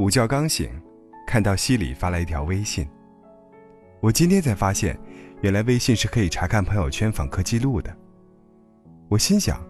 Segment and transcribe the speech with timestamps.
[0.00, 0.70] 午觉刚醒，
[1.26, 2.88] 看到西里发来一条微信。
[4.00, 4.98] 我今天才发现，
[5.42, 7.94] 原来微信是可以查看朋友圈访客记录的。
[9.10, 9.62] 我心想，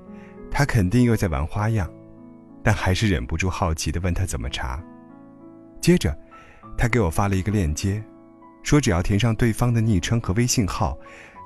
[0.48, 1.92] 他肯定又在玩花样，
[2.62, 4.80] 但还是忍不住好奇地问他怎么查。
[5.80, 6.16] 接着，
[6.78, 8.00] 他给我发了一个链接，
[8.62, 10.96] 说只要填上对方的昵称和微信号，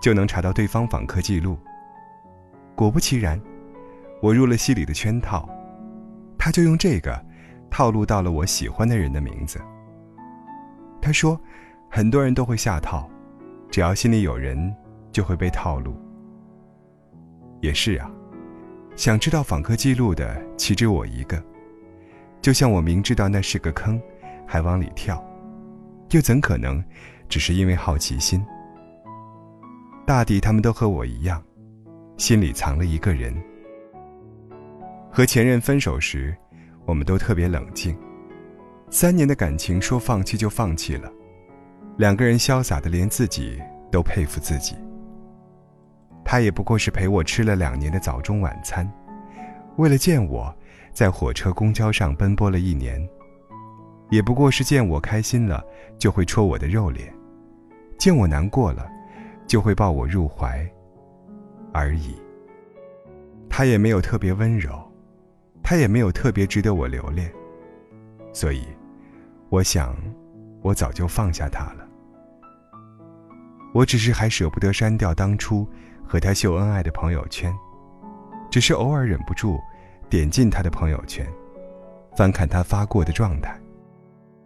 [0.02, 1.58] 就能查到对方访客记录。
[2.74, 3.40] 果不其然，
[4.20, 5.48] 我入了西里的圈套，
[6.36, 7.18] 他就用这个
[7.76, 9.60] 套路到了我喜欢的人的名字。
[11.02, 11.38] 他说。
[11.90, 13.08] 很多人都会下套，
[13.70, 14.74] 只要心里有人，
[15.12, 15.94] 就会被套路。
[17.60, 18.10] 也是啊，
[18.96, 21.40] 想知道访客记录的岂止我一个？
[22.42, 24.02] 就像我明知道那是个坑，
[24.44, 25.24] 还往里跳，
[26.10, 26.82] 又怎可能
[27.28, 28.44] 只是因为好奇心？
[30.04, 31.40] 大抵他们都和我一样，
[32.16, 33.32] 心里藏了一个人。
[35.12, 36.36] 和前任分手时，
[36.86, 37.96] 我们都特别冷静，
[38.90, 41.10] 三年的感情说放弃就放弃了。
[41.96, 44.74] 两个人潇洒的连自己都佩服自己。
[46.24, 48.90] 他也不过是陪我吃了两年的早中晚餐，
[49.76, 50.52] 为了见我，
[50.92, 53.06] 在火车、公交上奔波了一年，
[54.10, 55.62] 也不过是见我开心了
[55.98, 57.12] 就会戳我的肉脸，
[57.98, 58.88] 见我难过了，
[59.46, 60.66] 就会抱我入怀，
[61.72, 62.14] 而已。
[63.48, 64.83] 他也没有特别温柔，
[65.64, 67.32] 他也没有特别值得我留恋，
[68.34, 68.62] 所以，
[69.48, 69.96] 我想，
[70.60, 71.88] 我早就放下他了。
[73.72, 75.66] 我只是还舍不得删掉当初
[76.06, 77.50] 和他秀恩爱的朋友圈，
[78.50, 79.58] 只是偶尔忍不住
[80.10, 81.26] 点进他的朋友圈，
[82.14, 83.58] 翻看他发过的状态，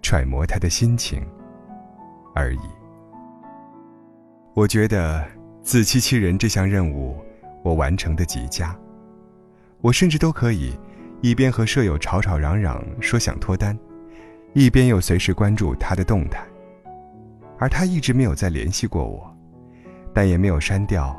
[0.01, 1.27] 揣摩他的心情
[2.33, 2.61] 而已。
[4.55, 5.23] 我觉得
[5.63, 7.21] 自欺欺人这项任务
[7.65, 8.75] 我完成的极佳，
[9.81, 10.79] 我甚至都可以
[11.21, 13.77] 一边和舍友吵吵嚷嚷说想脱单，
[14.55, 16.47] 一边又随时关注他的动态。
[17.59, 19.37] 而他一直没有再联系过我，
[20.15, 21.17] 但也没有删掉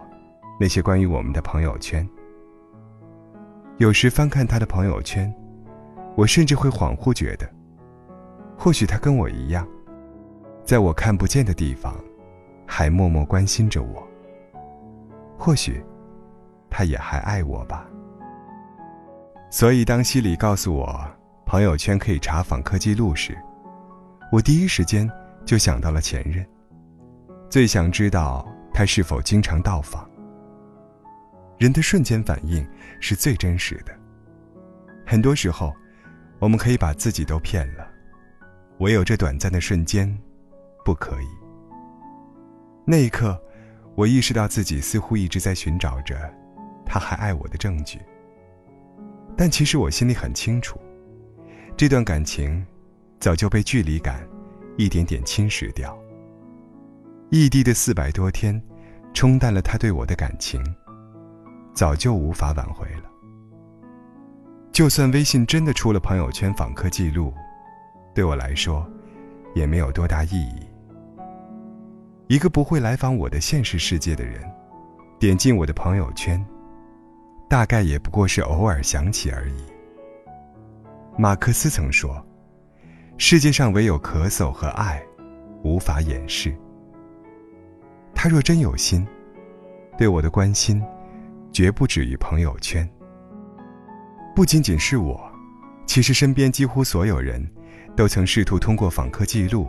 [0.57, 2.07] 那些关于我们的朋友圈。
[3.78, 5.34] 有时翻看他的朋友圈，
[6.16, 7.50] 我甚至会恍惚觉得，
[8.57, 9.68] 或许他跟我一样，
[10.63, 11.94] 在我看不见的地方，
[12.66, 14.07] 还默默关心着我。
[15.38, 15.84] 或许，
[16.69, 17.85] 他也还爱我吧。
[19.50, 21.00] 所以，当西里告诉我
[21.46, 23.38] 朋友圈可以查访客记录时，
[24.32, 25.10] 我第一时间。
[25.46, 26.46] 就想到了前任，
[27.50, 30.08] 最想知道他是否经常到访。
[31.58, 32.64] 人的瞬间反应
[33.00, 33.92] 是最真实的，
[35.08, 35.74] 很多时候，
[36.38, 37.88] 我们可以把自己都骗了，
[38.78, 40.16] 唯有这短暂的瞬间，
[40.86, 41.28] 不可以。
[42.86, 43.42] 那一刻，
[43.96, 46.31] 我意识到自己似乎一直在寻找着
[46.86, 48.00] 他还爱我的证据，
[49.39, 50.77] 但其实我心里很清楚，
[51.77, 52.61] 这段感情
[53.22, 54.27] 早就被距离感。
[54.75, 55.97] 一点点侵蚀掉。
[57.29, 58.61] 异地的四百多天，
[59.13, 60.61] 冲淡了他对我的感情，
[61.73, 63.03] 早就无法挽回了。
[64.73, 67.33] 就算微信真的出了朋友圈访客记录，
[68.13, 68.85] 对我来说，
[69.53, 70.67] 也没有多大意义。
[72.27, 74.41] 一个不会来访我的现实世界的人，
[75.17, 76.45] 点进我的朋友圈，
[77.50, 79.64] 大概也不过是偶尔想起而已。
[81.18, 82.24] 马克思曾说。
[83.22, 85.04] 世界上唯有咳嗽和爱，
[85.62, 86.56] 无法掩饰。
[88.16, 89.06] 他若真有心，
[89.98, 90.82] 对我的关心，
[91.52, 92.90] 绝不止于朋友圈。
[94.34, 95.20] 不仅仅是我，
[95.86, 97.46] 其实身边几乎所有人，
[97.94, 99.68] 都曾试图通过访客记录，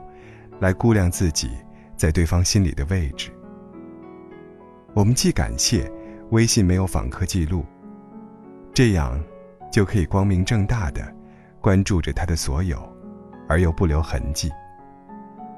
[0.61, 1.51] 来估量自己
[1.97, 3.33] 在对方心里的位置。
[4.95, 5.91] 我们既感谢
[6.31, 7.65] 微信没有访客记录，
[8.73, 9.21] 这样，
[9.71, 11.15] 就可以光明正大的
[11.61, 12.81] 关注着他的所有。
[13.49, 14.49] 而又不留痕迹，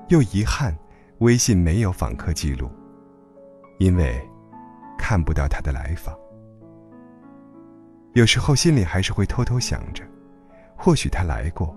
[0.09, 0.75] 又遗憾，
[1.19, 2.71] 微信没有访客记录，
[3.79, 4.19] 因为
[4.97, 6.17] 看不到他的来访。
[8.15, 10.03] 有时候心里还是会偷偷想着，
[10.75, 11.77] 或许他来过，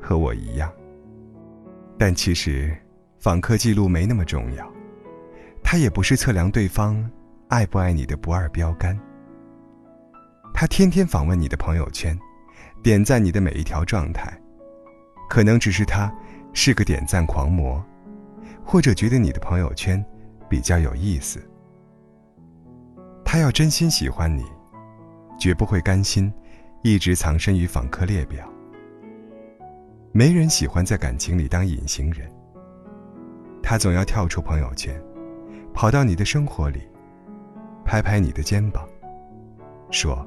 [0.00, 0.72] 和我一样。
[1.98, 2.74] 但其实，
[3.18, 4.66] 访客记录没那么重要，
[5.62, 7.10] 它也不是测量对方
[7.50, 8.96] 爱不爱你的不二标杆。
[10.54, 12.16] 他天天访问你的朋友圈，
[12.80, 14.32] 点赞你的每一条状态。
[15.28, 16.12] 可能只是他
[16.52, 17.84] 是个点赞狂魔，
[18.64, 20.04] 或者觉得你的朋友圈
[20.48, 21.42] 比较有意思。
[23.24, 24.44] 他要真心喜欢你，
[25.36, 26.32] 绝不会甘心
[26.82, 28.48] 一直藏身于访客列表。
[30.12, 32.30] 没人喜欢在感情里当隐形人。
[33.60, 34.94] 他总要跳出朋友圈，
[35.74, 36.82] 跑到你的生活里，
[37.90, 38.88] 拍拍你的肩膀，
[39.90, 40.24] 说：“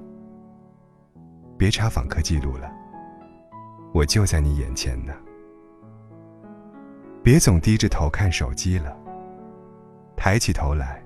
[1.58, 2.70] 别查访客记录了。”
[3.96, 5.14] 我就在你眼前呢。
[7.24, 8.94] 别总低着头看手机了，
[10.18, 11.02] 抬起头来，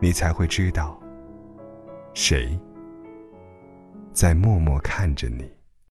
[0.00, 0.98] 你才会知道，
[2.14, 2.58] 谁
[4.14, 5.57] 在默默看着你。